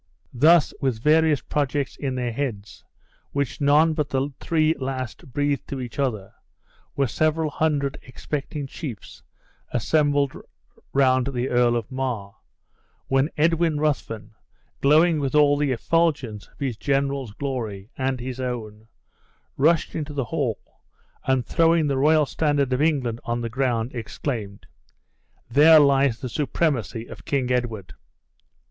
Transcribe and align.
Thus, 0.33 0.73
with 0.81 0.99
various 1.03 1.41
projects 1.41 1.95
in 1.95 2.15
their 2.15 2.31
heads 2.31 2.83
(which 3.33 3.61
none 3.61 3.93
but 3.93 4.09
the 4.09 4.31
three 4.39 4.73
last 4.79 5.31
breathed 5.31 5.67
to 5.67 5.79
each 5.79 5.99
other), 5.99 6.33
were 6.95 7.05
several 7.05 7.51
hundred 7.51 7.99
expecting 8.01 8.65
chiefs 8.65 9.21
assembled 9.71 10.33
round 10.91 11.27
the 11.27 11.49
Earl 11.49 11.75
of 11.75 11.91
Mar; 11.91 12.35
when 13.09 13.29
Edwin 13.37 13.79
Ruthven, 13.79 14.33
glowing 14.81 15.19
with 15.19 15.35
all 15.35 15.55
the 15.55 15.71
effulgence 15.71 16.47
of 16.47 16.57
his 16.57 16.77
general's 16.77 17.33
glory, 17.33 17.91
and 17.95 18.19
his 18.19 18.39
own, 18.39 18.87
rushed 19.55 19.93
into 19.93 20.13
the 20.13 20.25
hall; 20.25 20.81
and 21.25 21.45
throwing 21.45 21.85
the 21.85 21.97
royal 21.99 22.25
standard 22.25 22.73
of 22.73 22.81
England 22.81 23.21
on 23.23 23.41
the 23.41 23.49
ground, 23.49 23.93
exclaimed, 23.93 24.65
"There 25.47 25.79
lies 25.79 26.21
the 26.21 26.27
supremacy 26.27 27.05
of 27.05 27.23
King 27.23 27.51
Edward!" 27.51 27.93